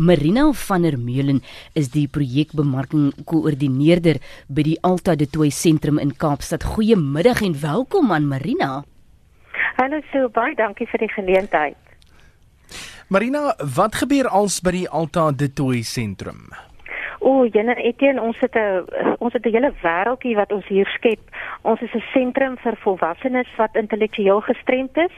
Marina 0.00 0.52
van 0.52 0.82
der 0.82 0.96
Meulen 0.96 1.42
is 1.76 1.90
die 1.92 2.06
projekbemarking 2.08 3.10
koördineerder 3.28 4.16
by 4.48 4.64
die 4.64 4.78
Alta 4.80 5.12
de 5.12 5.26
Tooi 5.28 5.50
sentrum 5.52 6.00
in 6.00 6.14
Kaapstad. 6.16 6.64
Goeiemiddag 6.64 7.42
en 7.44 7.58
welkom 7.60 8.12
aan 8.12 8.28
Marina. 8.30 8.80
Hallo 9.76 10.00
so 10.12 10.32
baie 10.32 10.56
dankie 10.56 10.88
vir 10.88 11.04
die 11.04 11.12
geleentheid. 11.12 11.76
Marina, 13.12 13.52
wat 13.76 14.00
gebeur 14.00 14.30
als 14.32 14.60
by 14.64 14.72
die 14.78 14.88
Alta 14.88 15.30
de 15.36 15.52
Tooi 15.52 15.82
sentrum? 15.84 16.48
O, 17.20 17.44
jene 17.44 17.74
Etienne, 17.76 18.22
ons 18.22 18.38
het 18.40 18.54
'n 18.56 19.16
ons 19.18 19.32
het 19.32 19.44
'n 19.44 19.52
hele 19.52 19.72
wêreldjie 19.82 20.36
wat 20.36 20.52
ons 20.52 20.66
hier 20.66 20.86
skep. 20.86 21.20
Ons 21.62 21.80
is 21.80 21.94
'n 21.94 22.02
sentrum 22.12 22.56
vir 22.56 22.76
volwassenes 22.76 23.48
wat 23.56 23.76
intellektueel 23.76 24.40
gestremd 24.40 24.96
is. 24.96 25.12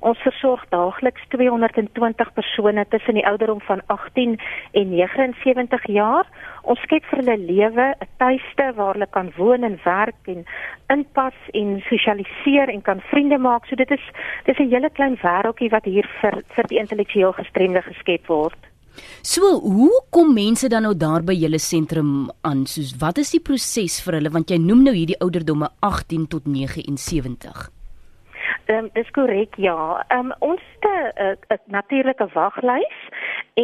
Ons 0.00 0.18
versorg 0.18 0.64
daagliks 0.68 1.22
220 1.28 2.32
persone 2.32 2.86
tussen 2.88 3.14
die 3.14 3.26
ouderdom 3.26 3.60
van 3.60 3.80
18 3.86 4.38
en 4.72 4.88
79 4.90 5.86
jaar. 5.86 6.26
Ons 6.62 6.80
skep 6.80 7.04
vir 7.04 7.18
hulle 7.18 7.38
lewe 7.38 7.94
'n 8.00 8.08
tuiste 8.16 8.72
waar 8.74 8.92
hulle 8.92 9.10
kan 9.10 9.32
woon 9.36 9.62
en 9.62 9.80
werk 9.84 10.22
en 10.24 10.44
inpas 10.88 11.38
en 11.52 11.82
sosialiseer 11.88 12.68
en 12.68 12.82
kan 12.82 13.00
vriende 13.00 13.38
maak. 13.38 13.64
So 13.66 13.74
dit 13.74 13.90
is 13.90 14.10
dis 14.44 14.58
'n 14.58 14.70
hele 14.70 14.90
klein 14.90 15.16
wêreldjie 15.16 15.70
wat 15.70 15.84
hier 15.84 16.08
vir 16.20 16.42
vir 16.48 16.64
die 16.66 16.78
intellektueel 16.78 17.32
gestremde 17.32 17.82
geskep 17.82 18.26
word. 18.26 18.75
So, 19.22 19.60
hoe 19.60 20.02
kom 20.10 20.34
mense 20.34 20.68
dan 20.68 20.82
nou 20.82 20.94
daar 20.96 21.24
by 21.26 21.34
julle 21.34 21.58
sentrum 21.58 22.30
aan? 22.42 22.66
Soos 22.66 22.94
wat 23.00 23.18
is 23.18 23.30
die 23.30 23.40
proses 23.40 24.00
vir 24.04 24.20
hulle 24.20 24.30
want 24.30 24.50
jy 24.50 24.58
noem 24.62 24.84
nou 24.86 24.94
hierdie 24.94 25.18
ouderdomme 25.20 25.70
18 25.80 26.28
tot 26.28 26.46
79. 26.46 27.70
Ehm 28.66 28.84
um, 28.84 28.90
dis 28.94 29.10
korrek 29.14 29.54
ja. 29.62 30.02
Ehm 30.08 30.32
um, 30.32 30.34
ons 30.40 30.62
het 30.80 31.40
'n 31.48 31.60
natuurlike 31.70 32.26
waglys 32.34 32.98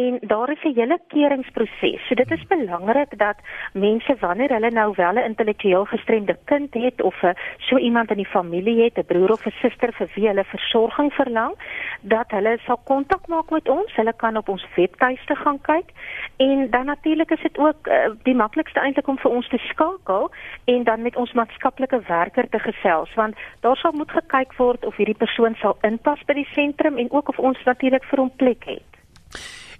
en 0.01 0.17
daar 0.21 0.49
is 0.49 0.63
'n 0.63 0.73
hele 0.79 0.99
keringproses. 1.07 2.07
So 2.07 2.15
dit 2.15 2.31
is 2.31 2.47
belangrik 2.47 3.17
dat 3.17 3.37
mense 3.73 4.15
wanneer 4.19 4.49
hulle 4.49 4.69
nou 4.69 4.93
wel 4.95 5.13
'n 5.13 5.27
intellektueel 5.29 5.85
gestremde 5.85 6.37
kind 6.45 6.73
het 6.73 7.01
of 7.01 7.21
'n 7.21 7.35
so 7.57 7.77
iemand 7.77 8.09
in 8.09 8.17
die 8.17 8.33
familie 8.35 8.83
het, 8.83 8.97
'n 8.97 9.05
broer 9.05 9.31
of 9.31 9.45
'n 9.45 9.51
suster 9.61 9.93
vir 9.93 10.09
wie 10.15 10.27
hulle 10.27 10.43
versorging 10.43 11.13
verlang, 11.13 11.53
dat 12.01 12.31
hulle 12.31 12.57
sal 12.65 12.79
kontak 12.83 13.27
maak 13.27 13.49
met 13.49 13.69
ons. 13.69 13.95
Hulle 13.95 14.13
kan 14.13 14.37
op 14.37 14.49
ons 14.49 14.65
webtuiste 14.75 15.35
gaan 15.35 15.61
kyk 15.61 15.89
en 16.37 16.69
dan 16.69 16.85
natuurlik 16.85 17.31
is 17.31 17.41
dit 17.41 17.57
ook 17.57 17.87
uh, 17.87 18.09
die 18.23 18.35
maklikste 18.35 18.79
eintlik 18.79 19.07
om 19.07 19.17
vir 19.17 19.31
ons 19.31 19.47
te 19.47 19.57
skakel 19.57 20.31
en 20.65 20.83
dan 20.83 21.01
met 21.01 21.15
ons 21.15 21.33
maatskaplike 21.33 22.01
werker 22.07 22.49
te 22.49 22.59
gesels 22.59 23.13
want 23.13 23.35
daar 23.59 23.77
sal 23.77 23.91
moet 23.91 24.11
gekyk 24.11 24.53
word 24.53 24.85
of 24.85 24.95
hierdie 24.95 25.17
persoon 25.17 25.55
sal 25.55 25.77
inpas 25.81 26.23
by 26.25 26.33
die 26.33 26.49
sentrum 26.51 26.97
en 26.97 27.11
ook 27.11 27.29
of 27.29 27.39
ons 27.39 27.63
natuurlik 27.63 28.03
vir 28.03 28.19
hom 28.19 28.31
plek 28.35 28.63
het. 28.63 28.92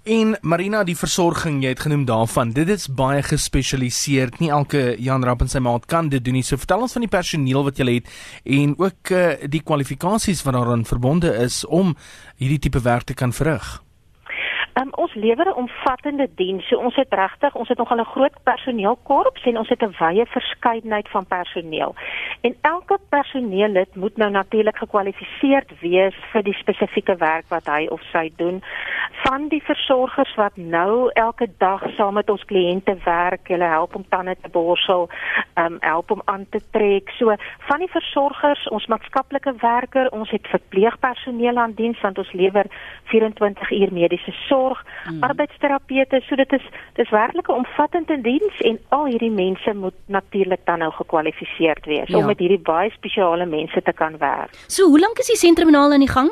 En 0.04 0.34
Marina 0.44 0.82
die 0.84 0.98
versorging 1.00 1.62
jy 1.64 1.70
het 1.72 1.80
genoem 1.80 2.02
daarvan 2.04 2.50
dit 2.52 2.68
is 2.68 2.90
baie 2.92 3.22
gespesialiseerd 3.24 4.36
nie 4.42 4.50
elke 4.52 4.82
Jan 5.00 5.24
Rapp 5.24 5.40
en 5.40 5.48
sy 5.48 5.62
maat 5.64 5.86
kan 5.88 6.10
dit 6.12 6.20
doen 6.20 6.36
nie 6.36 6.44
so 6.44 6.60
vertel 6.60 6.84
ons 6.84 6.92
van 6.92 7.06
die 7.06 7.08
personeel 7.14 7.64
wat 7.64 7.80
jy 7.80 7.86
het 7.88 8.10
en 8.44 8.74
ook 8.84 9.14
uh, 9.16 9.22
die 9.48 9.62
kwalifikasies 9.64 10.44
wat 10.44 10.58
daaraan 10.58 10.84
verbonde 10.84 11.32
is 11.46 11.62
om 11.64 11.96
hierdie 12.36 12.60
tipe 12.68 12.84
werk 12.84 13.08
te 13.08 13.16
kan 13.16 13.32
verrig. 13.32 13.78
Um, 14.74 14.90
ons 14.98 15.14
lewer 15.14 15.46
'n 15.48 15.54
omvattende 15.64 16.28
diens. 16.34 16.68
So 16.68 16.76
ons 16.76 16.96
het 16.96 17.12
regtig, 17.14 17.54
ons 17.54 17.68
het 17.68 17.78
nogal 17.78 18.00
'n 18.00 18.12
groot 18.14 18.36
personeelkorps 18.42 19.42
en 19.44 19.58
ons 19.58 19.68
het 19.68 19.82
'n 19.82 19.94
wye 19.98 20.26
verskeidenheid 20.26 21.08
van 21.08 21.26
personeel. 21.26 21.94
En 22.40 22.56
elke 22.60 22.98
personeellid 23.08 23.94
moet 23.94 24.16
nou 24.16 24.30
natuurlik 24.30 24.76
gekwalifiseerd 24.76 25.80
wees 25.80 26.14
vir 26.32 26.42
die 26.42 26.54
spesifieke 26.54 27.16
werk 27.16 27.44
wat 27.48 27.66
hy 27.66 27.86
of 27.86 28.00
sy 28.12 28.32
doen. 28.36 28.62
Van 29.22 29.48
die 29.48 29.62
versorgers 29.62 30.34
wat 30.34 30.56
nou 30.56 31.10
elke 31.12 31.46
dag 31.58 31.82
saam 31.96 32.14
met 32.14 32.30
ons 32.30 32.44
kliënte 32.44 32.96
werk, 33.04 33.48
hulle 33.48 33.68
help 33.70 33.94
om 33.94 34.04
tande 34.08 34.36
te 34.42 34.48
borsel, 34.52 35.08
um, 35.54 35.76
help 35.80 36.10
om 36.10 36.22
aan 36.24 36.46
te 36.50 36.60
trek. 36.70 37.10
So 37.18 37.34
van 37.68 37.78
die 37.78 37.90
versorgers, 37.90 38.68
ons 38.68 38.86
maatskaplike 38.86 39.54
werker, 39.62 40.10
ons 40.10 40.30
het 40.30 40.46
verpleegpersoneel 40.52 41.56
aan 41.56 41.76
diens 41.78 42.00
want 42.00 42.18
ons 42.18 42.32
lewer 42.32 42.66
24 43.12 43.70
uur 43.70 43.92
mediese 43.92 44.34
sorg 44.48 44.84
hmm. 45.04 45.22
arbeidsterapeute, 45.22 46.20
so 46.28 46.36
dit 46.36 46.52
is 46.52 46.68
dis 46.94 47.10
werklik 47.10 47.48
'n 47.48 47.60
omvattende 47.64 48.20
diens 48.20 48.60
en 48.60 48.78
al 48.88 49.06
hierdie 49.06 49.30
mense 49.30 49.74
moet 49.74 49.98
natuurlik 50.06 50.60
dan 50.64 50.78
nou 50.78 50.92
gekwalifiseerd 50.92 51.84
wees 51.86 52.08
ja. 52.08 52.18
om 52.18 52.26
met 52.26 52.38
hierdie 52.38 52.62
baie 52.62 52.90
spesiale 52.90 53.46
mense 53.46 53.82
te 53.82 53.92
kan 53.92 54.18
werk. 54.18 54.50
So, 54.66 54.88
hoe 54.88 55.00
lank 55.00 55.18
is 55.18 55.26
die 55.26 55.36
sentrum 55.36 55.70
nou 55.70 55.84
al 55.84 55.92
aan 55.92 56.06
die 56.06 56.10
gang? 56.10 56.30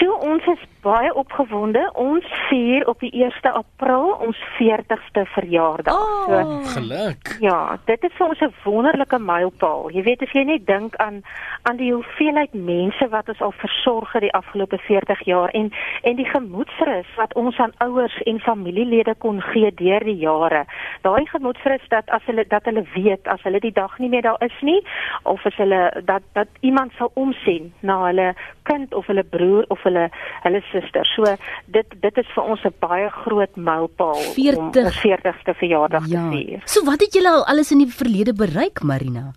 So 0.00 0.14
ons 0.14 0.46
is 0.50 0.62
baie 0.82 1.14
opgewonde. 1.14 1.90
Ons 1.94 2.26
vier 2.48 2.86
op 2.88 3.00
die 3.00 3.10
1 3.10 3.52
April 3.52 4.16
ons 4.26 4.38
40ste 4.58 5.24
verjaardag. 5.34 5.94
Oh, 5.94 6.26
so 6.26 6.74
geluk. 6.74 7.36
Ja, 7.40 7.78
dit 7.84 8.02
is 8.04 8.14
vir 8.18 8.26
ons 8.28 8.40
'n 8.40 8.54
wonderlike 8.64 9.18
mylpaal. 9.18 9.90
Jy 9.90 10.02
weet 10.02 10.22
as 10.22 10.32
jy 10.32 10.44
net 10.44 10.66
dink 10.66 10.96
aan 10.96 11.22
aan 11.62 11.76
die 11.76 11.92
hoeveelheid 11.92 12.54
mense 12.54 13.08
wat 13.08 13.28
ons 13.28 13.40
al 13.40 13.52
versorg 13.52 14.12
het 14.12 14.22
die 14.22 14.32
afgelope 14.32 14.78
40 14.78 15.24
jaar 15.24 15.48
en 15.48 15.70
en 16.02 16.16
die 16.16 16.26
gemoedsrus 16.26 17.06
wat 17.16 17.34
ons 17.34 17.58
aan 17.58 17.72
ouers 17.78 18.22
en 18.22 18.40
familielede 18.40 19.14
kon 19.18 19.40
gee 19.40 19.74
deur 19.74 20.04
die 20.04 20.18
jare. 20.18 20.64
Daai 21.02 21.26
gemoedsrus 21.26 21.88
dat 21.88 22.10
as 22.10 22.24
hulle 22.24 22.44
dat 22.48 22.64
hulle 22.64 22.84
weet 22.94 23.28
as 23.28 23.42
hulle 23.42 23.60
die 23.60 23.72
dag 23.72 23.98
nie 23.98 24.08
meer 24.08 24.22
daar 24.22 24.42
is 24.42 24.58
nie 24.60 24.82
of 25.22 25.46
as 25.46 25.56
hulle 25.56 26.02
dat 26.04 26.22
dat 26.32 26.48
iemand 26.60 26.92
sal 26.98 27.10
omsien 27.14 27.72
na 27.80 28.04
hulle 28.06 28.34
kind 28.62 28.94
of 28.94 29.06
hulle 29.06 29.24
broer 29.24 29.64
of 29.68 29.82
hulle 29.82 30.10
hulle 30.42 30.62
suster. 30.72 31.06
So 31.14 31.36
dit 31.66 31.86
dit 32.00 32.16
is 32.22 32.32
vir 32.34 32.44
ons 32.44 32.64
'n 32.64 32.74
baie 32.80 33.08
groot 33.10 33.54
mylpaal 33.56 34.20
40, 34.34 34.58
om 34.58 34.72
ons 34.84 35.00
40ste 35.04 35.54
verjaardag 35.54 36.08
ja. 36.08 36.30
te 36.30 36.36
vier. 36.36 36.60
So 36.64 36.84
wat 36.84 37.00
het 37.00 37.14
julle 37.14 37.30
al 37.30 37.44
alles 37.44 37.70
in 37.72 37.84
die 37.84 37.92
verlede 37.92 38.32
bereik, 38.34 38.82
Marina? 38.82 39.32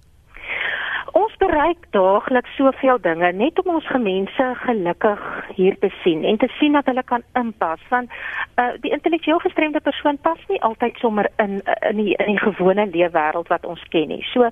Bereik 1.56 1.86
daagliks 1.96 2.52
soveel 2.58 2.98
dinge 3.00 3.30
net 3.32 3.60
om 3.62 3.70
ons 3.78 3.86
gemense 3.88 4.46
gelukkig 4.60 5.22
hier 5.56 5.78
te 5.80 5.90
sien 6.02 6.26
en 6.28 6.38
te 6.42 6.50
sien 6.58 6.76
dat 6.76 6.90
hulle 6.92 7.04
kan 7.08 7.24
inpas 7.40 7.86
want 7.94 8.12
uh, 8.60 8.74
die 8.84 8.92
intellektueel 8.92 9.40
gestremde 9.40 9.80
persoon 9.86 10.20
pas 10.28 10.42
nie 10.50 10.60
altyd 10.70 11.00
sommer 11.00 11.30
in 11.46 11.62
in 11.92 12.02
die 12.02 12.18
in 12.18 12.34
die 12.34 12.44
gewone 12.44 12.86
leefwêreld 12.98 13.54
wat 13.54 13.70
ons 13.72 13.88
ken 13.96 14.12
nie. 14.12 14.20
So 14.34 14.50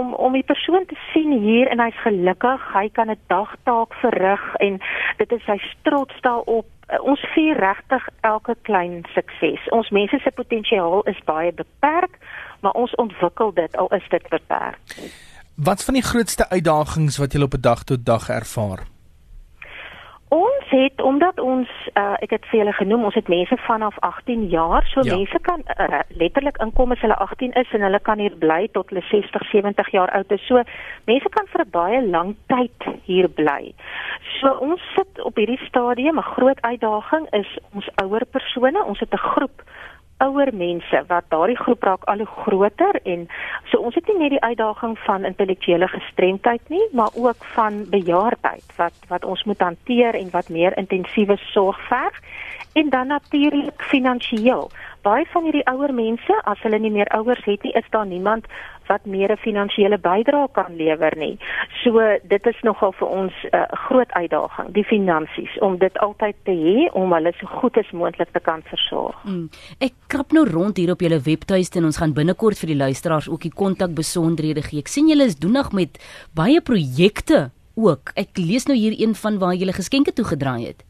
om 0.00 0.10
om 0.14 0.34
die 0.34 0.42
persoon 0.50 0.90
te 0.90 0.98
sien 1.12 1.38
hier 1.38 1.70
en 1.70 1.84
hy's 1.86 2.02
gelukkig, 2.02 2.66
hy 2.74 2.88
kan 2.98 3.14
'n 3.14 3.22
dagtaak 3.30 3.94
verrig 4.02 4.50
en 4.58 4.82
dit 5.22 5.38
is 5.38 5.46
hy 5.46 5.60
trots 5.86 6.20
daarop 6.26 6.66
uh, 6.66 6.98
ons 7.14 7.26
vier 7.38 7.62
regtig 7.62 8.10
elke 8.34 8.58
klein 8.62 9.02
sukses. 9.14 9.70
Ons 9.70 9.94
mense 9.94 10.18
se 10.18 10.38
potensiaal 10.42 11.02
is 11.06 11.26
baie 11.30 11.52
beperk, 11.52 12.18
maar 12.60 12.72
ons 12.72 12.94
ontwikkel 12.94 13.54
dit 13.54 13.76
al 13.76 13.94
is 13.94 14.08
dit 14.08 14.28
beperk. 14.28 15.29
Wat 15.62 15.84
van 15.84 15.94
die 15.94 16.02
grootste 16.02 16.48
uitdagings 16.48 17.18
wat 17.20 17.32
jy 17.32 17.42
op 17.42 17.54
'n 17.54 17.60
dag 17.60 17.82
tot 17.84 18.04
dag 18.04 18.28
ervaar? 18.28 18.80
Ons 20.28 20.64
het 20.68 21.02
omdat 21.02 21.40
ons 21.40 21.68
uh, 21.94 22.12
ek 22.24 22.30
het 22.30 22.44
vir 22.46 22.58
julle 22.58 22.72
genoem, 22.72 23.04
ons 23.04 23.14
het 23.14 23.28
mense 23.28 23.56
vanaf 23.56 23.98
18 23.98 24.48
jaar, 24.48 24.86
so 24.86 25.00
ja. 25.02 25.16
mense 25.16 25.38
kan 25.40 25.60
uh, 25.66 25.98
letterlik 26.08 26.56
inkom 26.56 26.92
as 26.92 27.00
hulle 27.00 27.16
18 27.16 27.52
is 27.52 27.72
en 27.72 27.80
hulle 27.80 28.00
kan 28.00 28.18
hier 28.18 28.36
bly 28.38 28.68
tot 28.72 28.88
hulle 28.88 29.02
60, 29.10 29.50
70 29.50 29.90
jaar 29.90 30.10
oud 30.10 30.32
is. 30.32 30.46
So 30.46 30.62
mense 31.04 31.28
kan 31.28 31.46
vir 31.52 31.64
'n 31.64 31.70
baie 31.70 32.06
lang 32.06 32.36
tyd 32.46 32.80
hier 33.04 33.28
bly. 33.28 33.74
So 34.40 34.48
ons 34.48 34.80
sit 34.96 35.20
op 35.20 35.36
hierdie 35.36 35.66
stadium, 35.66 36.18
'n 36.18 36.32
groot 36.36 36.60
uitdaging 36.60 37.26
is 37.32 37.58
ons 37.74 37.88
ouer 38.02 38.24
persone. 38.24 38.84
Ons 38.84 39.00
het 39.00 39.12
'n 39.12 39.26
groep 39.34 39.62
ouer 40.24 40.52
mense 40.54 41.02
wat 41.08 41.24
daardie 41.32 41.58
groep 41.58 41.82
raak 41.82 42.04
al 42.04 42.22
hoe 42.24 42.26
groter 42.44 43.00
en 43.02 43.26
so 43.70 43.80
ons 43.80 43.94
het 43.94 44.06
nie 44.08 44.18
net 44.18 44.34
die 44.36 44.42
uitdaging 44.44 44.98
van 45.06 45.24
intellektuele 45.24 45.88
gestremdheid 45.88 46.68
nie, 46.68 46.86
maar 46.92 47.10
ook 47.14 47.44
van 47.54 47.84
bejaardheid 47.90 48.76
wat 48.76 48.96
wat 49.08 49.24
ons 49.24 49.44
moet 49.44 49.60
hanteer 49.60 50.14
en 50.14 50.30
wat 50.30 50.48
meer 50.48 50.76
intensiewe 50.78 51.36
sorg 51.52 51.80
verg 51.88 52.20
en 52.72 52.88
dan 52.88 53.06
natuurlik 53.06 53.82
finansiëel. 53.82 54.70
Baie 55.02 55.26
van 55.32 55.42
hierdie 55.42 55.66
ouer 55.66 55.94
mense, 55.94 56.34
as 56.44 56.60
hulle 56.62 56.78
nie 56.78 56.92
meer 56.92 57.08
ouers 57.16 57.44
het 57.44 57.62
nie, 57.62 57.72
is 57.72 57.88
daar 57.90 58.06
niemand 58.06 58.46
wat 58.90 59.06
meer 59.06 59.30
'n 59.32 59.44
finansiële 59.46 59.98
bydrae 59.98 60.48
kan 60.52 60.76
lewer 60.76 61.14
nie. 61.16 61.36
So 61.82 62.00
dit 62.34 62.46
is 62.46 62.60
nogal 62.62 62.92
vir 62.92 63.08
ons 63.08 63.32
'n 63.44 63.56
uh, 63.56 63.64
groot 63.86 64.12
uitdaging, 64.12 64.68
die 64.72 64.84
finansies 64.84 65.58
om 65.58 65.78
dit 65.78 65.98
altyd 65.98 66.36
te 66.44 66.54
hê 66.66 66.78
om 66.92 67.12
hulle 67.12 67.32
so 67.40 67.46
goed 67.46 67.76
as 67.76 67.90
moontlik 67.90 68.32
te 68.32 68.40
kan 68.40 68.62
versorg. 68.62 69.16
Mm. 69.24 69.48
Ek 69.78 69.94
krap 70.06 70.32
nou 70.32 70.44
rond 70.48 70.76
hier 70.76 70.90
op 70.90 71.00
julle 71.00 71.20
webtuiste 71.20 71.78
en 71.78 71.84
ons 71.84 72.00
gaan 72.00 72.12
binnekort 72.12 72.58
vir 72.58 72.66
die 72.66 72.82
luisteraars 72.84 73.28
ook 73.28 73.42
die 73.42 73.54
kontak 73.54 73.94
besonderhede 73.94 74.62
gee. 74.62 74.80
Ek 74.80 74.88
sien 74.88 75.08
julle 75.08 75.24
is 75.24 75.38
doenig 75.38 75.72
met 75.72 75.98
baie 76.34 76.60
projekte 76.60 77.50
ook. 77.74 78.12
Ek 78.14 78.38
lees 78.38 78.66
nou 78.66 78.76
hier 78.76 78.94
een 78.98 79.14
van 79.14 79.38
waar 79.38 79.54
julle 79.54 79.72
geskenke 79.72 80.12
toegedraai 80.12 80.66
het. 80.66 80.89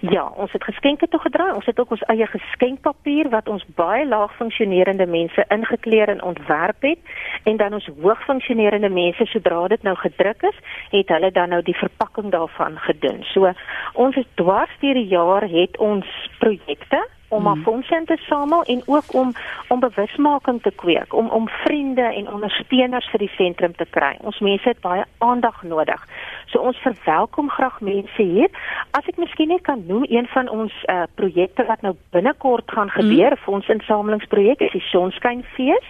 Ja, 0.00 0.26
ons 0.36 0.52
het 0.52 0.64
geskenke 0.64 1.08
toe 1.08 1.20
gedraai. 1.20 1.52
Ons 1.54 1.66
het 1.66 1.80
ook 1.80 1.90
ons 1.90 2.02
eie 2.12 2.26
geskenkpapier 2.26 3.28
wat 3.28 3.48
ons 3.48 3.64
baie 3.76 4.06
laag 4.06 4.34
funksionerende 4.36 5.06
mense 5.06 5.44
ingekleer 5.48 6.08
en 6.08 6.22
ontwerp 6.22 6.82
het 6.82 6.98
en 7.42 7.56
dan 7.56 7.74
ons 7.74 7.88
hoog 8.00 8.24
funksionerende 8.24 8.88
mense 8.88 9.26
sodra 9.26 9.66
dit 9.68 9.82
nou 9.82 9.96
gedruk 9.96 10.42
is, 10.42 10.58
het 10.90 11.08
hulle 11.08 11.30
dan 11.30 11.48
nou 11.48 11.62
die 11.62 11.76
verpakking 11.76 12.30
daarvan 12.30 12.78
gedoen. 12.78 13.22
So 13.32 13.52
ons 13.92 14.16
is 14.16 14.28
dwars 14.34 14.72
deur 14.80 14.94
die 14.94 15.10
jaar 15.10 15.48
het 15.48 15.76
ons 15.76 16.06
projekte 16.38 17.02
om 17.32 17.42
mhm. 17.42 17.62
fondse 17.62 17.96
in 17.96 18.04
te 18.04 18.16
samel 18.28 18.62
en 18.62 18.82
ook 18.86 19.14
om 19.14 19.32
om 19.68 19.80
bewusmaking 19.80 20.62
te 20.62 20.70
kweek, 20.70 21.14
om 21.14 21.28
om 21.28 21.48
vriende 21.48 22.02
en 22.02 22.32
ondersteuners 22.32 23.08
vir 23.10 23.24
die 23.24 23.32
sentrum 23.36 23.74
te 23.76 23.86
kry. 23.90 24.16
Ons 24.20 24.38
mense 24.38 24.68
het 24.68 24.80
baie 24.80 25.04
aandag 25.18 25.62
nodig. 25.62 26.04
So 26.52 26.60
ons 26.60 26.76
verwelkom 26.84 27.48
graag 27.50 27.80
mense 27.80 28.22
hier. 28.22 28.50
As 28.90 29.08
ek 29.08 29.16
miskien 29.16 29.48
net 29.48 29.64
kan 29.64 29.84
noem 29.88 30.04
een 30.08 30.28
van 30.34 30.48
ons 30.48 30.74
uh, 30.92 31.02
projekte 31.14 31.64
wat 31.64 31.80
nou 31.80 31.94
binnekort 32.12 32.70
gaan 32.70 32.92
gebeur, 32.92 33.38
mm. 33.38 33.42
fondsinsamelingsprojek, 33.46 34.60
is 34.60 34.76
die 34.76 34.86
Sonskynfees 34.90 35.88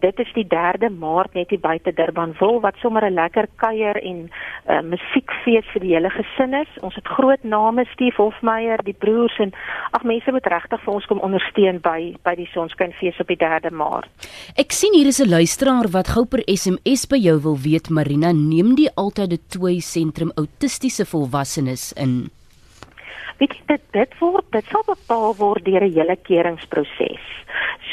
dit 0.00 0.18
is 0.18 0.32
die 0.34 0.46
3de 0.46 0.90
Maart 0.98 1.34
net 1.34 1.50
hier 1.50 1.60
buite 1.60 1.92
Durbanville 1.92 2.60
wat 2.60 2.74
sommer 2.82 3.04
'n 3.04 3.14
lekker 3.14 3.46
kuier 3.56 3.96
en 4.02 4.18
'n 4.18 4.30
uh, 4.68 4.80
musiekfees 4.82 5.66
vir 5.72 5.80
die 5.80 5.94
hele 5.94 6.10
gesin 6.10 6.54
is. 6.54 6.68
Ons 6.80 6.94
het 6.94 7.06
groot 7.06 7.42
name, 7.44 7.84
Steve 7.92 8.22
Hofmeyer, 8.22 8.82
die 8.84 8.96
broers 8.98 9.38
en 9.38 9.52
ag 9.90 10.02
mense 10.02 10.32
moet 10.32 10.46
regtig 10.46 10.80
vir 10.80 10.94
ons 10.94 11.06
kom 11.06 11.18
ondersteun 11.18 11.80
by 11.80 12.14
by 12.22 12.34
die 12.34 12.48
Sonskynfees 12.52 13.20
op 13.20 13.26
die 13.26 13.36
3de 13.36 13.70
Maart. 13.70 14.08
Ek 14.56 14.72
sien 14.72 14.94
hier 14.94 15.06
is 15.06 15.20
'n 15.20 15.28
luisteraar 15.28 15.88
wat 15.90 16.08
gou 16.08 16.24
per 16.26 16.42
SMS 16.46 17.06
by 17.06 17.16
jou 17.16 17.40
wil 17.42 17.58
weet 17.58 17.90
Marina, 17.90 18.32
neem 18.32 18.74
die 18.74 18.90
altyd 18.94 19.32
'n 19.32 19.44
twee 19.48 19.80
sentrum 19.80 20.32
autistiese 20.36 21.04
volwassenes 21.04 21.92
in. 21.92 22.30
Weet 23.38 23.54
jy 23.56 23.62
dit 23.66 23.82
dit 23.92 24.18
word 24.20 24.46
dit 24.52 24.64
sal 24.72 24.84
bepaal 24.86 25.34
word 25.38 25.64
deur 25.64 25.84
'n 25.84 25.92
hele 25.92 26.16
keringproses. 26.16 27.26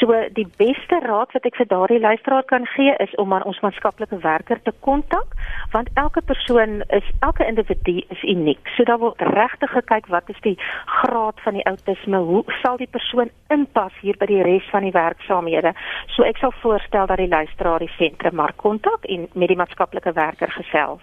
So 0.00 0.16
die 0.32 0.46
beste 0.56 1.00
raad 1.04 1.32
wat 1.36 1.44
ek 1.44 1.56
vir 1.60 1.68
daardie 1.68 2.00
luisteraar 2.00 2.44
kan 2.48 2.66
gee 2.76 2.94
is 3.04 3.14
om 3.20 3.32
aan 3.32 3.44
ons 3.44 3.60
maatskaplike 3.60 4.18
werker 4.22 4.62
te 4.62 4.72
kontak 4.80 5.36
want 5.74 5.90
elke 5.94 6.20
persoon 6.20 6.82
is 6.88 7.06
elke 7.20 7.46
individu 7.46 8.00
is 8.08 8.22
uniek. 8.22 8.60
So 8.76 8.84
daar 8.84 8.98
word 8.98 9.20
regtig 9.20 9.70
gekyk 9.70 10.06
wat 10.06 10.32
is 10.32 10.40
die 10.42 10.56
graad 10.86 11.40
van 11.44 11.54
die 11.54 11.66
outisme, 11.66 12.18
hoe 12.18 12.44
sal 12.62 12.76
die 12.76 12.90
persoon 12.90 13.30
inpas 13.48 13.92
hier 14.00 14.16
by 14.18 14.26
die 14.26 14.42
res 14.42 14.66
van 14.72 14.82
die 14.88 14.94
werksaamhede. 14.96 15.74
So 16.16 16.24
ek 16.24 16.40
sal 16.40 16.54
voorstel 16.62 17.06
dat 17.06 17.20
die 17.20 17.28
luisteraar 17.28 17.84
die 17.84 17.92
sentrum 17.98 18.34
maar 18.40 18.56
kontak 18.56 19.04
en 19.04 19.28
met 19.34 19.52
die 19.52 19.60
maatskaplike 19.60 20.12
werker 20.16 20.50
gesels. 20.50 21.02